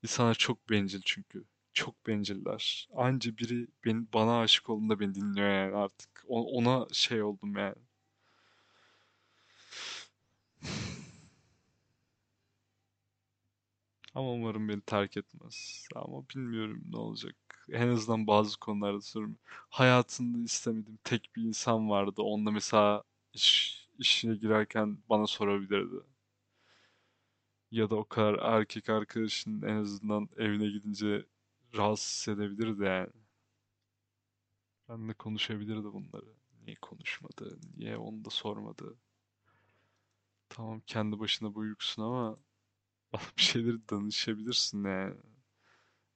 İnsanlar 0.03 0.35
çok 0.35 0.69
bencil 0.69 1.01
çünkü. 1.05 1.45
Çok 1.75 2.07
benciller. 2.07 2.89
Anca 2.95 3.37
biri 3.37 3.67
beni, 3.85 4.13
bana 4.13 4.39
aşık 4.39 4.69
olduğunda 4.69 4.99
beni 4.99 5.15
dinliyor 5.15 5.49
yani 5.49 5.75
artık. 5.75 6.25
O- 6.27 6.57
Ona 6.57 6.87
şey 6.93 7.23
oldum 7.23 7.57
yani. 7.57 7.75
Ama 14.15 14.29
umarım 14.31 14.69
beni 14.69 14.81
terk 14.81 15.17
etmez. 15.17 15.87
Ama 15.95 16.23
bilmiyorum 16.29 16.83
ne 16.91 16.97
olacak. 16.97 17.35
En 17.71 17.87
azından 17.87 18.27
bazı 18.27 18.59
konularda 18.59 19.01
sorun. 19.01 19.37
Hayatında 19.69 20.39
istemediğim 20.39 20.99
tek 21.03 21.29
bir 21.35 21.43
insan 21.43 21.89
vardı. 21.89 22.21
Onunla 22.21 22.51
mesela 22.51 23.03
iş, 23.33 23.79
işine 23.99 24.35
girerken 24.35 24.97
bana 25.09 25.27
sorabilirdi. 25.27 25.95
Ya 27.71 27.89
da 27.89 27.95
o 27.95 28.05
kadar 28.07 28.33
erkek 28.41 28.89
arkadaşın 28.89 29.61
en 29.61 29.75
azından 29.75 30.29
evine 30.37 30.67
gidince 30.69 31.25
rahatsız 31.77 32.27
edebilirdi 32.27 32.83
yani. 32.83 33.11
Benle 34.89 35.13
konuşabilirdi 35.13 35.83
bunları. 35.93 36.33
Niye 36.65 36.75
konuşmadı? 36.81 37.59
Niye 37.77 37.97
onu 37.97 38.25
da 38.25 38.29
sormadı? 38.29 38.97
Tamam 40.49 40.81
kendi 40.87 41.19
başına 41.19 41.55
bu 41.55 41.65
yüksün 41.65 42.01
ama 42.01 42.37
bir 43.37 43.41
şeyleri 43.43 43.89
danışabilirsin 43.89 44.83
yani. 44.85 45.15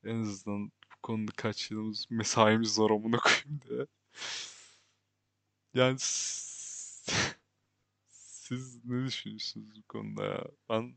En 0.03 0.21
azından 0.21 0.67
bu 0.67 0.95
konuda 1.03 1.31
kaç 1.37 1.71
yılımız 1.71 2.07
mesaimiz 2.11 2.75
zor 2.75 2.91
amına 2.91 3.17
koyayım 3.17 3.61
diye. 3.69 3.85
Yani 5.73 5.97
siz 8.09 8.85
ne 8.85 9.05
düşünüyorsunuz 9.05 9.75
bu 9.77 9.83
konuda 9.87 10.25
ya? 10.25 10.43
Ben 10.69 10.95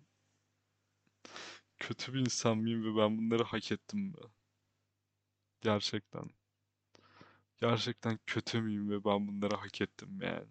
kötü 1.79 2.15
bir 2.15 2.21
insan 2.21 2.59
mıyım 2.59 2.85
ve 2.85 2.99
ben 3.01 3.19
bunları 3.19 3.43
hak 3.45 3.73
ettim 3.73 4.01
mi? 4.01 4.15
Gerçekten. 5.63 6.31
Gerçekten 7.61 8.19
kötü 8.27 8.61
müyüm 8.61 8.91
ve 8.91 9.05
ben 9.05 9.29
bunları 9.29 9.57
hak 9.57 9.81
ettim 9.81 10.19
yani? 10.23 10.49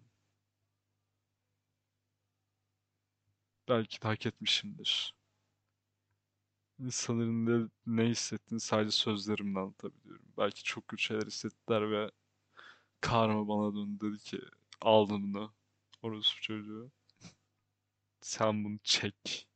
Belki 3.68 4.02
de 4.02 4.08
hak 4.08 4.26
etmişimdir. 4.26 5.14
İnsanların 6.78 7.46
da 7.46 7.70
ne 7.86 8.08
hissettiğini 8.08 8.60
sadece 8.60 8.90
sözlerimle 8.90 9.58
anlatabiliyorum. 9.58 10.26
Belki 10.38 10.64
çok 10.64 10.88
kötü 10.88 11.02
şeyler 11.02 11.26
hissettiler 11.26 11.90
ve 11.90 12.10
karma 13.00 13.48
bana 13.48 13.74
döndü 13.74 14.12
dedi 14.12 14.18
ki 14.24 14.40
aldın 14.80 15.34
bunu. 15.34 15.54
Orospu 16.02 16.40
çocuğu. 16.42 16.90
Sen 18.20 18.64
bunu 18.64 18.78
çek. 18.84 19.48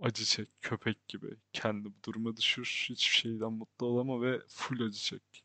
Acı 0.00 0.24
çek 0.24 0.48
köpek 0.62 1.08
gibi. 1.08 1.36
Kendi 1.52 1.84
bu 1.84 2.02
duruma 2.04 2.36
düşür. 2.36 2.86
Hiçbir 2.88 3.14
şeyden 3.16 3.52
mutlu 3.52 3.86
olama 3.86 4.22
ve 4.22 4.40
full 4.48 4.80
acı 4.86 4.98
çek. 4.98 5.44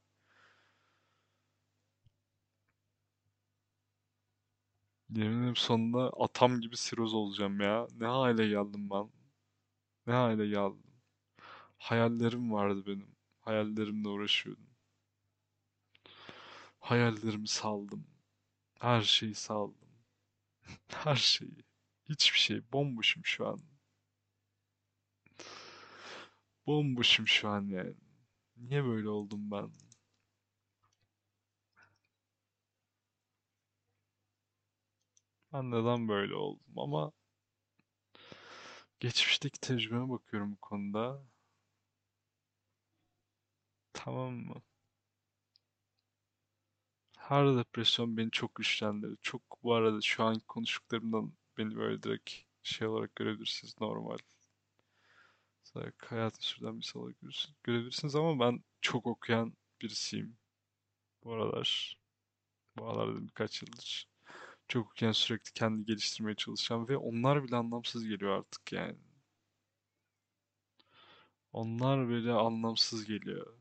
Yemin 5.10 5.40
ederim 5.42 5.56
sonunda 5.56 6.10
atam 6.20 6.62
gibi 6.62 6.78
siroz 6.78 7.14
olacağım 7.14 7.60
ya. 7.60 7.88
Ne 8.00 8.06
hale 8.06 8.48
geldim 8.48 8.90
ben. 8.90 9.10
Ne 10.08 10.14
hale 10.14 10.48
geldim. 10.48 10.84
Hayallerim 11.78 12.52
vardı 12.54 12.84
benim. 12.88 13.16
Hayallerimle 13.42 14.10
uğraşıyordum. 14.10 14.68
Hayallerimi 16.80 17.48
saldım. 17.48 18.08
Her 18.82 19.02
şeyi 19.02 19.36
saldım. 19.36 19.90
Her 20.88 21.16
şeyi. 21.16 21.58
Hiçbir 22.10 22.40
şey. 22.40 22.62
Bomboşum 22.74 23.26
şu 23.26 23.48
an. 23.48 23.62
Bomboşum 26.68 27.28
şu 27.28 27.50
an 27.50 27.68
yani. 27.68 27.96
Niye 28.58 28.86
böyle 28.86 29.10
oldum 29.10 29.52
ben? 29.52 29.72
Ben 35.54 35.72
neden 35.72 36.08
böyle 36.08 36.36
oldum 36.36 36.80
ama 36.80 37.12
geçmişteki 39.00 39.60
tecrübeme 39.60 40.10
bakıyorum 40.10 40.52
bu 40.52 40.58
konuda. 40.62 41.22
Tamam 43.94 44.34
mı? 44.34 44.62
Her 47.18 47.56
depresyon 47.58 48.18
beni 48.18 48.32
çok 48.32 48.56
güçlendirdi. 48.56 49.16
Çok 49.22 49.42
bu 49.64 49.74
arada 49.74 50.02
şu 50.02 50.24
an 50.24 50.40
konuştuklarımdan 50.48 51.34
beni 51.58 51.76
böyle 51.76 52.04
direkt 52.04 52.32
şey 52.64 52.88
olarak 52.88 53.16
görebilirsiniz 53.16 53.76
normal. 53.82 54.18
Mesela 55.76 55.94
hayatın 56.08 56.42
sürdüren 56.42 56.80
bir 56.80 56.86
şey 56.86 57.02
olarak 57.02 57.22
görürsün- 57.22 57.56
görebilirsiniz 57.64 58.16
ama 58.16 58.40
ben 58.40 58.64
çok 58.82 59.06
okuyan 59.08 59.54
birisiyim 59.82 60.38
bu 61.24 61.34
aralar. 61.34 62.00
Bu 62.78 62.88
aralar 62.90 63.14
dedim 63.14 63.28
birkaç 63.28 63.62
yıldır. 63.64 64.10
Çok 64.70 64.88
okuyan 64.88 65.14
sürekli 65.14 65.54
kendi 65.54 65.86
geliştirmeye 65.86 66.36
çalışan 66.36 66.90
ve 66.90 66.98
onlar 66.98 67.44
bile 67.46 67.58
anlamsız 67.58 68.06
geliyor 68.06 68.40
artık 68.40 68.74
yani. 68.74 68.98
Onlar 71.52 72.10
bile 72.10 72.32
anlamsız 72.32 73.06
geliyor. 73.06 73.58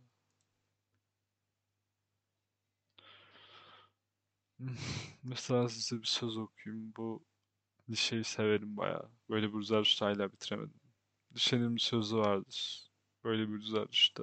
Mesela 5.22 5.68
size 5.68 5.96
bir 6.03 6.07
söz 6.07 6.37
okuyayım. 6.37 6.92
Bu 6.96 7.24
Lişeyi 7.90 8.24
severim 8.24 8.79
bayağı. 8.79 9.11
Böyle 9.31 9.48
güzel 9.48 9.85
hala 10.00 10.33
bitiremedim. 10.33 10.81
Düşenin 11.35 11.77
bir 11.77 11.81
sözü 11.81 12.16
vardır. 12.16 12.90
Böyle 13.25 13.49
bir 13.49 13.57
güzel 13.59 13.87
işte. 13.90 14.23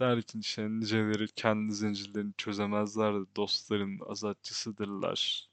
Der 0.00 0.22
ki 0.22 0.38
Düşenin 0.40 0.80
niceleri 0.80 1.28
kendi 1.28 1.72
zincirlerini 1.74 2.32
çözemezler 2.36 3.14
de 3.14 3.36
dostların 3.36 4.00
azatçısıdırlar. 4.06 5.48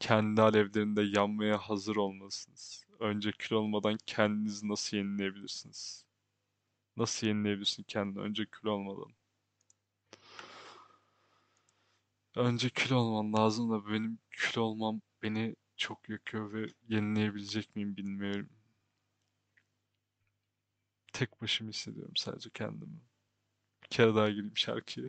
Kendi 0.00 0.42
alevlerinde 0.42 1.02
yanmaya 1.02 1.58
hazır 1.58 1.96
olmalısınız. 1.96 2.86
Önce 3.00 3.32
kül 3.32 3.56
olmadan 3.56 3.98
kendinizi 4.06 4.68
nasıl 4.68 4.96
yenileyebilirsiniz? 4.96 6.06
Nasıl 6.96 7.26
yenileyebilirsin 7.26 7.82
kendini? 7.82 8.22
Önce 8.22 8.46
kül 8.46 8.68
olmadan. 8.68 9.12
Önce 12.36 12.70
kül 12.70 12.92
olman 12.92 13.32
lazım 13.32 13.70
da 13.70 13.86
benim 13.88 14.18
kül 14.30 14.60
olmam 14.60 15.00
beni 15.22 15.56
çok 15.76 16.08
yakıyor 16.08 16.52
ve 16.52 16.66
yenileyebilecek 16.88 17.76
miyim 17.76 17.96
bilmiyorum. 17.96 18.48
Tek 21.12 21.42
başıma 21.42 21.70
hissediyorum 21.70 22.16
sadece 22.16 22.50
kendimi. 22.50 23.00
Bir 23.82 23.88
kere 23.88 24.14
daha 24.14 24.28
gireyim 24.30 24.56
şarkıya. 24.56 25.08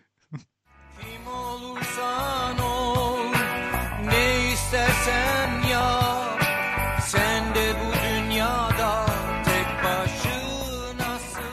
Kim 1.02 1.28
olursan 1.28 2.60
ol, 2.60 3.34
ne 4.06 4.52
istersen 4.54 5.64
yap. 5.70 6.44
Sen 7.02 7.56
de 7.56 7.74
bu 7.80 7.94
dünyada 8.06 9.06
tek 9.46 9.68
başınasın. 9.84 11.44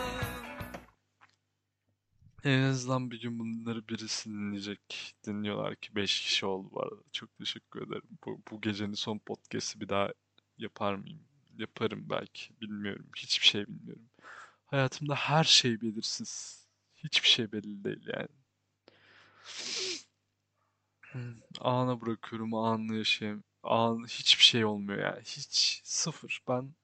En 2.44 2.62
azından 2.62 3.10
bir 3.10 3.20
gün 3.20 3.38
bunları 3.38 3.88
birisi 3.88 4.30
dinleyecek. 4.30 5.14
Dinliyorlar 5.26 5.76
ki 5.76 5.94
5 5.96 6.20
kişi 6.20 6.46
oldu 6.46 6.68
bu 6.72 6.82
arada. 6.82 7.02
Çok 7.12 7.36
teşekkür 7.36 7.86
ederim. 7.86 8.18
Bu, 8.26 8.40
bu 8.50 8.60
gecenin 8.60 8.94
son 8.94 9.18
podcast'i 9.18 9.80
bir 9.80 9.88
daha 9.88 10.12
yapar 10.58 10.94
mıyım? 10.94 11.20
Yaparım 11.58 12.06
belki. 12.10 12.60
Bilmiyorum. 12.60 13.06
Hiçbir 13.16 13.46
şey 13.46 13.66
bilmiyorum. 13.66 14.09
Hayatımda 14.70 15.14
her 15.14 15.44
şey 15.44 15.80
belirsiz. 15.80 16.66
Hiçbir 16.96 17.28
şey 17.28 17.52
belli 17.52 17.84
değil 17.84 18.06
yani. 18.14 18.28
Hmm, 21.12 21.34
Ana 21.60 22.00
bırakıyorum, 22.00 22.54
anı 22.54 22.94
yaşayayım. 22.96 23.44
An 23.62 24.04
hiçbir 24.08 24.42
şey 24.44 24.64
olmuyor 24.64 24.98
yani. 24.98 25.20
Hiç 25.24 25.80
sıfır. 25.84 26.42
Ben 26.48 26.74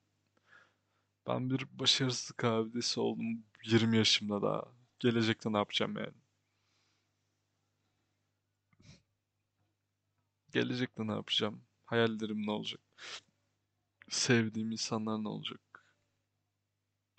ben 1.27 1.49
bir 1.49 1.65
başarısızlık 1.79 2.43
abidesi 2.43 2.99
oldum 2.99 3.43
20 3.65 3.97
yaşımda 3.97 4.41
daha. 4.41 4.63
Gelecekte 4.99 5.53
ne 5.53 5.57
yapacağım 5.57 5.97
yani? 5.97 6.13
Gelecekte 10.53 11.07
ne 11.07 11.11
yapacağım? 11.11 11.61
Hayallerim 11.85 12.45
ne 12.47 12.51
olacak? 12.51 12.81
Sevdiğim 14.09 14.71
insanlar 14.71 15.23
ne 15.23 15.27
olacak? 15.27 15.59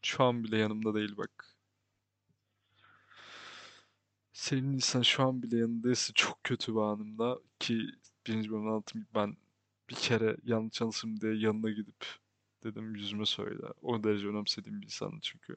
Şu 0.02 0.24
an 0.24 0.44
bile 0.44 0.58
yanımda 0.58 0.94
değil 0.94 1.16
bak. 1.16 1.56
Sevdiğin 4.32 4.72
insan 4.72 5.02
şu 5.02 5.22
an 5.22 5.42
bile 5.42 5.56
yanındaysa 5.58 6.12
çok 6.14 6.44
kötü 6.44 6.74
bir 6.74 6.80
anımda 6.80 7.38
ki 7.58 7.90
birinci 8.26 8.50
bölümden 8.50 8.68
anlattım 8.68 9.06
ben 9.14 9.37
bir 9.90 9.94
kere 9.94 10.37
yanlış 10.44 10.72
çalışım 10.72 11.20
diye 11.20 11.34
yanına 11.34 11.70
gidip 11.70 12.04
dedim 12.64 12.94
yüzüme 12.94 13.26
söyle. 13.26 13.62
O 13.82 14.04
derece 14.04 14.26
önemsediğim 14.28 14.80
bir 14.80 14.87
insandı 14.87 15.18
çünkü. 15.22 15.56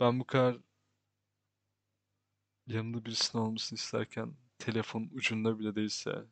Ben 0.00 0.20
bu 0.20 0.24
kadar 0.26 0.58
yanımda 2.66 3.04
birisinin 3.04 3.42
olmasını 3.42 3.76
isterken 3.76 4.34
telefon 4.58 5.10
ucunda 5.12 5.58
bile 5.58 5.74
değilse 5.74 6.24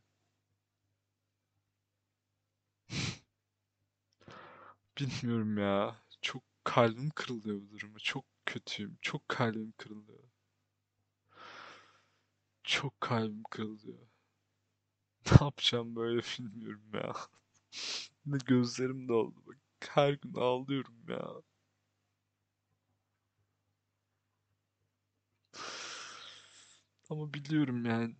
bilmiyorum 4.99 5.59
ya. 5.59 6.02
Kalbim 6.65 7.11
kırılıyor 7.11 7.61
bu 7.63 7.71
duruma. 7.71 7.99
Çok 7.99 8.25
kötüyüm. 8.47 8.99
Çok 9.03 9.29
kalbim 9.29 9.73
kırılıyor. 9.79 10.25
Çok 12.65 13.01
kalbim 13.01 13.43
kırılıyor. 13.51 14.07
Ne 15.31 15.37
yapacağım 15.47 15.97
böyle 15.97 16.21
bilmiyorum 16.39 16.83
ya. 16.95 17.13
Ne 18.27 18.39
gözlerim 18.47 19.09
doldu 19.09 19.43
bak. 19.47 19.57
Her 19.89 20.13
gün 20.13 20.35
ağlıyorum 20.35 20.95
ya. 21.09 21.29
Ama 27.11 27.35
biliyorum 27.35 27.85
yani. 27.87 28.17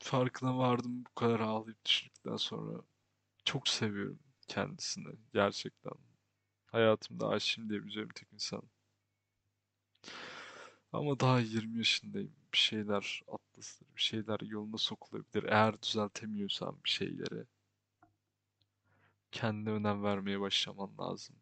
Farkına 0.00 0.58
vardım 0.58 1.04
bu 1.06 1.14
kadar 1.14 1.40
ağlayıp 1.40 1.84
düşündükten 1.86 2.36
sonra. 2.36 2.82
Çok 3.46 3.68
seviyorum 3.68 4.20
kendisini 4.48 5.08
gerçekten. 5.34 5.92
Hayatımda 6.72 7.28
aşığım 7.28 7.68
diyebileceğim 7.70 8.08
tek 8.14 8.32
insan. 8.32 8.62
Ama 10.92 11.20
daha 11.20 11.40
20 11.40 11.78
yaşındayım. 11.78 12.32
Bir 12.52 12.58
şeyler 12.58 13.22
atlatılır, 13.28 13.96
bir 13.96 14.02
şeyler 14.02 14.40
yoluna 14.40 14.78
sokulabilir. 14.78 15.42
Eğer 15.44 15.82
düzeltemiyorsan 15.82 16.78
bir 16.84 16.90
şeyleri 16.90 17.44
kendine 19.32 19.70
önem 19.70 20.02
vermeye 20.02 20.40
başlaman 20.40 20.98
lazım. 20.98 21.36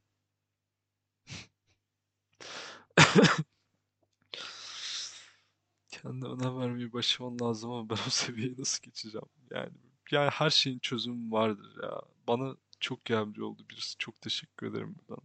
Kendine 5.91 6.29
önem 6.29 6.59
vermeye 6.61 6.93
başlaman 6.93 7.41
lazım 7.41 7.71
ama 7.71 7.91
ben 7.91 7.95
o 8.07 8.11
seviyeye 8.11 8.55
nasıl 8.59 8.83
geçeceğim? 8.83 9.27
Yani 9.51 9.71
yani 10.11 10.31
her 10.31 10.51
şeyin 10.51 10.79
çözümü 10.79 11.33
vardır 11.33 11.83
ya. 11.83 12.01
Bana 12.29 12.57
çok 12.81 13.11
yardımcı 13.11 13.47
oldu 13.47 13.63
birisi. 13.71 13.99
Çok 13.99 14.21
teşekkür 14.21 14.67
ederim 14.71 14.97
buradan. 14.99 15.25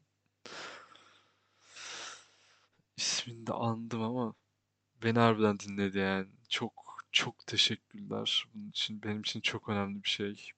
İsmini 2.97 3.47
de 3.47 3.53
andım 3.53 4.01
ama 4.03 4.33
beni 5.03 5.19
harbiden 5.19 5.59
dinledi 5.59 5.97
yani. 5.99 6.27
Çok 6.49 7.05
çok 7.11 7.47
teşekkürler. 7.47 8.47
Bunun 8.55 8.69
için 8.69 9.03
benim 9.03 9.21
için 9.21 9.41
çok 9.41 9.69
önemli 9.69 10.03
bir 10.03 10.09
şey. 10.09 10.51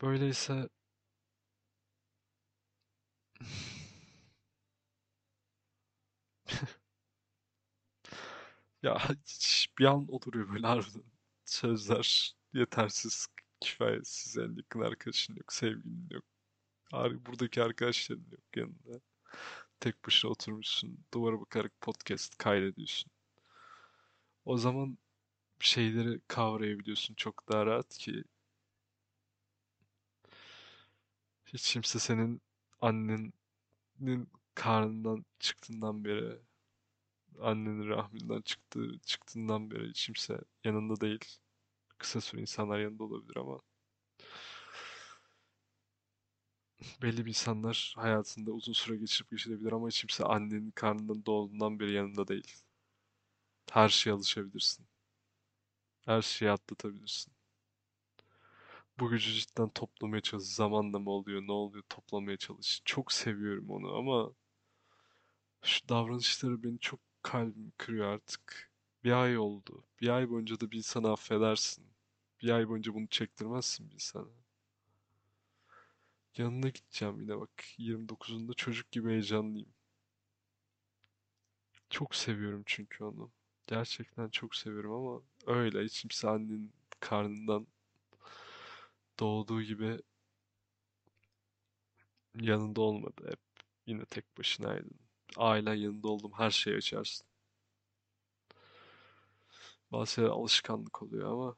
Böyleyse 0.00 0.68
ya 8.84 8.98
bir 9.78 9.84
an 9.84 10.06
oturuyor 10.08 10.48
böyle 10.54 10.66
harbiden. 10.66 11.02
Sözler 11.44 12.34
yetersiz, 12.52 13.26
kifayetsiz. 13.60 14.38
En 14.38 14.56
yakın 14.56 14.80
arkadaşın 14.80 15.36
yok, 15.36 15.52
sevgilin 15.52 16.08
yok. 16.10 16.24
Buradaki 17.26 17.62
arkadaşların 17.62 18.26
yok 18.30 18.56
yanında. 18.56 19.00
Tek 19.80 20.06
başına 20.06 20.30
oturmuşsun, 20.30 21.04
duvara 21.14 21.40
bakarak 21.40 21.80
podcast 21.80 22.38
kaydediyorsun. 22.38 23.10
O 24.44 24.56
zaman 24.58 24.98
şeyleri 25.60 26.20
kavrayabiliyorsun 26.28 27.14
çok 27.14 27.48
daha 27.52 27.66
rahat 27.66 27.98
ki 27.98 28.24
hiç 31.46 31.72
kimse 31.72 31.98
senin 31.98 32.42
annenin 32.80 33.34
karnından 34.54 35.24
çıktığından 35.38 36.04
beri, 36.04 36.38
annenin 37.40 37.88
rahminden 37.88 38.42
çıktığı 38.42 38.98
çıktığından 38.98 39.70
beri 39.70 39.88
hiç 39.88 40.06
kimse 40.06 40.38
yanında 40.64 41.00
değil. 41.00 41.24
Kısa 41.98 42.20
süre 42.20 42.40
insanlar 42.40 42.78
yanında 42.78 43.04
olabilir 43.04 43.36
ama 43.36 43.60
belli 47.02 47.24
bir 47.24 47.28
insanlar 47.30 47.94
hayatında 47.96 48.50
uzun 48.52 48.72
süre 48.72 48.96
geçirip 48.96 49.30
geçirebilir 49.30 49.72
ama 49.72 49.88
hiç 49.88 50.00
kimse 50.00 50.24
annenin 50.24 50.70
karnından 50.70 51.26
doğduğundan 51.26 51.80
beri 51.80 51.92
yanında 51.92 52.28
değil. 52.28 52.56
Her 53.70 53.88
şeye 53.88 54.12
alışabilirsin. 54.12 54.86
Her 56.06 56.22
şeyi 56.22 56.50
atlatabilirsin. 56.50 57.32
Bu 58.98 59.08
gücü 59.10 59.32
cidden 59.32 59.68
toplamaya 59.68 60.20
çalış. 60.20 60.44
Zamanla 60.44 60.98
mı 60.98 61.10
oluyor, 61.10 61.42
ne 61.42 61.52
oluyor 61.52 61.84
toplamaya 61.88 62.36
çalış. 62.36 62.82
Çok 62.84 63.12
seviyorum 63.12 63.70
onu 63.70 63.94
ama 63.96 64.32
şu 65.62 65.88
davranışları 65.88 66.62
beni 66.62 66.78
çok 66.78 67.00
kalbimi 67.24 67.72
kırıyor 67.78 68.06
artık. 68.06 68.72
Bir 69.04 69.12
ay 69.12 69.38
oldu. 69.38 69.84
Bir 70.00 70.08
ay 70.08 70.30
boyunca 70.30 70.60
da 70.60 70.70
bir 70.70 70.76
insanı 70.78 71.12
affedersin. 71.12 71.86
Bir 72.42 72.50
ay 72.50 72.68
boyunca 72.68 72.94
bunu 72.94 73.06
çektirmezsin 73.08 73.88
bir 73.90 73.94
insana. 73.94 74.28
Yanına 76.36 76.68
gideceğim 76.68 77.20
yine 77.20 77.38
bak. 77.40 77.64
29'unda 77.78 78.54
çocuk 78.54 78.90
gibi 78.92 79.10
heyecanlıyım. 79.10 79.68
Çok 81.90 82.14
seviyorum 82.14 82.62
çünkü 82.66 83.04
onu. 83.04 83.30
Gerçekten 83.66 84.28
çok 84.28 84.56
seviyorum 84.56 84.92
ama 84.92 85.22
öyle. 85.46 85.84
Hiç 85.84 86.00
kimse 86.02 86.28
annenin 86.28 86.72
karnından 87.00 87.66
doğduğu 89.20 89.62
gibi 89.62 89.98
yanında 92.40 92.80
olmadı 92.80 93.26
hep. 93.30 93.40
Yine 93.86 94.04
tek 94.04 94.38
başınaydın. 94.38 95.03
Ailen 95.38 95.74
yanında 95.74 96.08
oldum 96.08 96.32
her 96.36 96.50
şeyi 96.50 96.76
açarsın. 96.76 97.26
Bazı 99.92 100.30
alışkanlık 100.32 101.02
oluyor 101.02 101.32
ama 101.32 101.56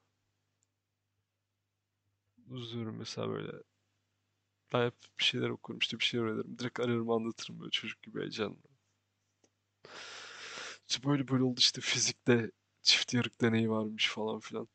üzülürüm 2.51 2.97
mesela 2.99 3.29
böyle. 3.29 3.53
Ben 4.73 4.87
hep 4.87 4.95
bir 5.19 5.25
şeyler 5.25 5.49
okurum 5.49 5.79
işte 5.79 5.99
bir 5.99 6.05
şeyler 6.05 6.25
öğrenirim. 6.25 6.59
Direkt 6.59 6.81
ararım 6.81 7.11
anlatırım 7.11 7.61
böyle 7.61 7.71
çocuk 7.71 8.03
gibi 8.03 8.21
heyecanla. 8.21 8.57
İşte 10.89 11.09
böyle 11.09 11.29
böyle 11.29 11.43
oldu 11.45 11.59
işte 11.59 11.81
fizikte 11.81 12.51
çift 12.83 13.15
yarık 13.15 13.41
deneyi 13.41 13.71
varmış 13.71 14.09
falan 14.11 14.41
filan. 14.41 14.69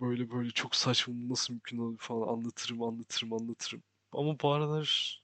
Böyle 0.00 0.30
böyle 0.30 0.50
çok 0.50 0.76
saçma 0.76 1.14
nasıl 1.28 1.54
mümkün 1.54 1.78
olur 1.78 1.98
falan 1.98 2.28
anlatırım 2.28 2.82
anlatırım 2.82 3.32
anlatırım. 3.32 3.82
Ama 4.12 4.40
bu 4.40 4.52
aralar 4.52 5.22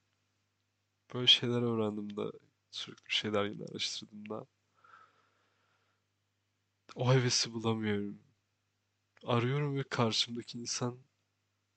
böyle 1.14 1.26
şeyler 1.26 1.62
öğrendim 1.62 2.16
de 2.16 2.22
sürekli 2.72 3.06
bir 3.06 3.14
şeyler 3.14 3.44
yine 3.44 3.64
araştırdım 3.64 4.28
da 4.28 4.46
o 6.96 7.12
hevesi 7.14 7.52
bulamıyorum. 7.52 8.18
Arıyorum 9.24 9.76
ve 9.76 9.82
karşımdaki 9.82 10.58
insan 10.58 10.98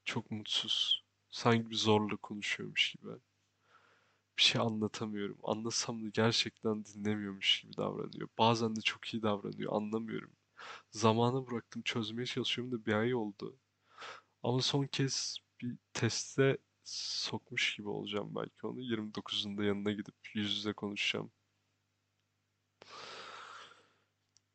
çok 0.05 0.31
mutsuz. 0.31 1.05
Sanki 1.31 1.69
bir 1.71 1.75
zorla 1.75 2.17
konuşuyormuş 2.17 2.91
gibi. 2.93 3.11
Bir 4.37 4.43
şey 4.43 4.61
anlatamıyorum. 4.61 5.37
Anlasam 5.43 6.03
da 6.05 6.09
gerçekten 6.09 6.85
dinlemiyormuş 6.85 7.61
gibi 7.61 7.77
davranıyor. 7.77 8.27
Bazen 8.37 8.75
de 8.75 8.81
çok 8.81 9.13
iyi 9.13 9.21
davranıyor. 9.23 9.73
Anlamıyorum. 9.73 10.31
Zamanı 10.91 11.47
bıraktım 11.47 11.81
çözmeye 11.81 12.25
çalışıyorum 12.25 12.73
da 12.73 12.85
bir 12.85 12.93
ay 12.93 13.15
oldu. 13.15 13.57
Ama 14.43 14.61
son 14.61 14.85
kez 14.87 15.37
bir 15.61 15.77
teste 15.93 16.57
sokmuş 16.85 17.75
gibi 17.75 17.89
olacağım 17.89 18.35
belki 18.35 18.67
onu. 18.67 18.81
29'unda 18.81 19.63
yanına 19.65 19.91
gidip 19.91 20.15
yüz 20.33 20.57
yüze 20.57 20.73
konuşacağım. 20.73 21.31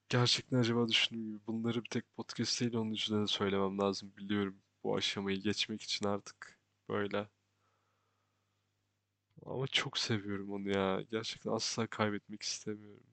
Gerçekten 0.08 0.58
acaba 0.58 0.88
düşündüğüm 0.88 1.26
gibi 1.26 1.46
bunları 1.46 1.84
bir 1.84 1.88
tek 1.90 2.14
podcast 2.16 2.60
değil 2.60 2.74
onun 2.74 2.90
yüzünden 2.90 3.22
de 3.22 3.26
söylemem 3.26 3.78
lazım. 3.78 4.12
Biliyorum 4.16 4.62
bu 4.84 4.96
aşamayı 4.96 5.42
geçmek 5.42 5.82
için 5.82 6.06
artık 6.06 6.58
böyle. 6.88 7.28
Ama 9.46 9.66
çok 9.66 9.98
seviyorum 9.98 10.52
onu 10.52 10.68
ya. 10.70 11.02
Gerçekten 11.10 11.50
asla 11.50 11.86
kaybetmek 11.86 12.42
istemiyorum. 12.42 13.06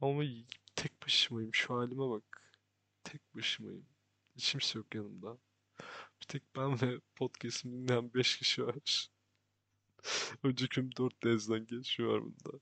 Ama 0.00 0.22
tek 0.76 1.02
başımayım. 1.02 1.54
Şu 1.54 1.74
halime 1.74 2.10
bak. 2.10 2.42
Tek 3.04 3.34
başımayım. 3.34 3.86
Hiç 4.36 4.52
kimse 4.52 4.78
yok 4.78 4.94
yanımda. 4.94 5.38
Bir 6.24 6.28
tek 6.28 6.56
ben 6.56 6.82
ve 6.82 7.00
podcast'imi 7.16 7.72
dinleyen 7.72 8.14
5 8.14 8.38
kişi 8.38 8.66
var. 8.66 9.08
Önceki 10.42 10.80
gün 10.80 10.90
4 10.98 11.20
tezden 11.20 11.66
geçiyor 11.66 12.22
bunda. 12.22 12.60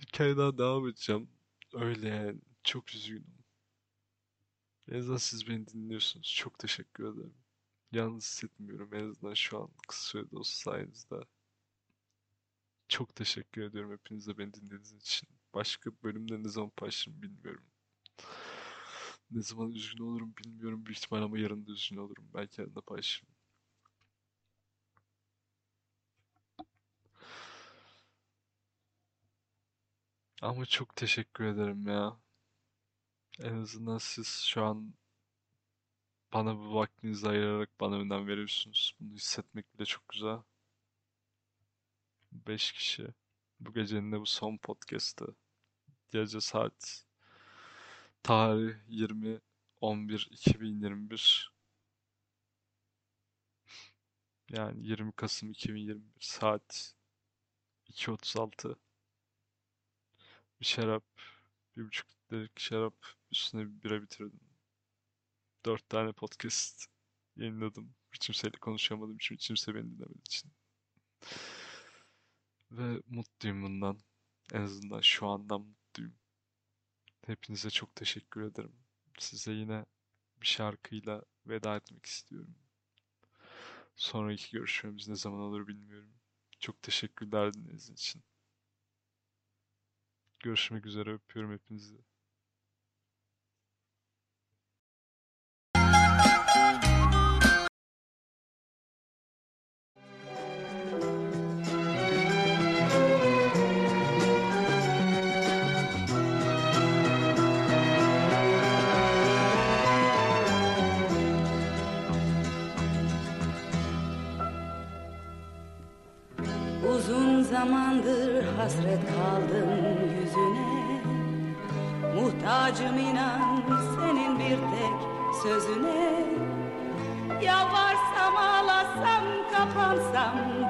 Hikaye 0.00 0.36
daha 0.36 0.58
devam 0.58 0.88
edeceğim. 0.88 1.30
Öyle 1.74 2.08
yani. 2.08 2.40
Çok 2.64 2.94
üzgünüm. 2.94 3.44
En 4.88 4.98
azından 4.98 5.16
siz 5.16 5.48
beni 5.48 5.66
dinliyorsunuz. 5.66 6.34
Çok 6.34 6.58
teşekkür 6.58 7.04
ederim. 7.14 7.34
Yalnız 7.92 8.24
hissetmiyorum 8.24 8.94
en 8.94 9.10
azından 9.10 9.34
şu 9.34 9.62
an 9.62 9.70
kısa 9.88 10.02
sürede 10.02 10.36
olsa 10.36 10.70
sayenizde. 10.70 11.16
Çok 12.88 13.16
teşekkür 13.16 13.62
ediyorum 13.62 13.92
hepinize 13.92 14.38
beni 14.38 14.54
dinlediğiniz 14.54 14.92
için. 14.92 15.28
Başka 15.54 15.90
bölümde 16.02 16.42
ne 16.42 16.48
zaman 16.48 16.70
paylaşırım 16.70 17.22
bilmiyorum. 17.22 17.64
Ne 19.34 19.42
zaman 19.42 19.70
üzgün 19.72 20.04
olurum 20.04 20.34
bilmiyorum. 20.36 20.86
Büyük 20.86 20.98
ihtimal 20.98 21.22
ama 21.22 21.38
yarın 21.38 21.66
da 21.66 21.72
üzgün 21.72 21.96
olurum. 21.96 22.24
Belki 22.34 22.60
yarın 22.60 22.74
da 22.74 22.80
paylaşırım. 22.80 23.28
Ama 30.42 30.66
çok 30.66 30.96
teşekkür 30.96 31.44
ederim 31.44 31.86
ya. 31.88 32.16
En 33.38 33.56
azından 33.62 33.98
siz 33.98 34.28
şu 34.28 34.64
an 34.64 34.94
bana 36.32 36.58
bu 36.58 36.74
vaktinizi 36.74 37.28
ayırarak 37.28 37.80
bana 37.80 37.96
önem 37.96 38.26
veriyorsunuz. 38.26 38.94
Bunu 39.00 39.14
hissetmek 39.14 39.74
bile 39.74 39.84
çok 39.84 40.08
güzel. 40.08 40.38
5 42.32 42.72
kişi. 42.72 43.08
Bu 43.60 43.72
gecenin 43.72 44.12
de 44.12 44.20
bu 44.20 44.26
son 44.26 44.56
podcast'ı. 44.56 45.36
Gece 46.10 46.40
saat 46.40 47.04
tarih 48.24 48.76
20 48.88 49.40
11 49.80 50.28
2021 50.30 51.52
yani 54.50 54.86
20 54.86 55.12
Kasım 55.12 55.50
2021 55.50 56.02
saat 56.20 56.94
2.36 57.90 58.76
bir 60.60 60.66
şarap 60.66 61.04
bir 61.76 61.86
buçuk 61.86 62.06
litrelik 62.10 62.60
şarap 62.60 62.94
üstüne 63.30 63.62
bir 63.62 63.82
bira 63.82 64.02
bitirdim. 64.02 64.40
Dört 65.66 65.88
tane 65.88 66.12
podcast 66.12 66.86
yayınladım. 67.36 67.94
Hiç 68.12 68.26
kimseyle 68.26 68.58
konuşamadığım 68.58 69.16
için, 69.16 69.34
hiç 69.34 69.46
kimse 69.46 69.74
beni 69.74 69.84
dinlemediği 69.84 70.22
için. 70.22 70.52
Ve 72.70 73.02
mutluyum 73.06 73.62
bundan. 73.62 73.98
En 74.52 74.60
azından 74.60 75.00
şu 75.00 75.26
andan. 75.26 75.76
Hepinize 77.26 77.70
çok 77.70 77.94
teşekkür 77.96 78.42
ederim. 78.42 78.72
Size 79.18 79.52
yine 79.52 79.84
bir 80.40 80.46
şarkıyla 80.46 81.22
veda 81.46 81.76
etmek 81.76 82.06
istiyorum. 82.06 82.54
Sonraki 83.96 84.52
görüşmemiz 84.52 85.08
ne 85.08 85.16
zaman 85.16 85.40
olur 85.40 85.66
bilmiyorum. 85.68 86.12
Çok 86.60 86.82
teşekkürler 86.82 87.54
dinlediğiniz 87.54 87.90
için. 87.90 88.22
Görüşmek 90.40 90.86
üzere 90.86 91.12
öpüyorum 91.12 91.52
hepinizi. 91.52 91.96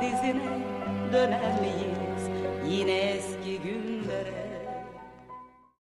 Dizine 0.05 0.43
Döner 1.13 1.61
miyiz? 1.61 2.23
Yine 2.69 3.17